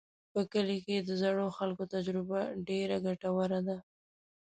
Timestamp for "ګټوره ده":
3.05-3.77